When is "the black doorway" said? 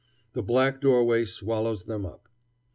0.33-1.25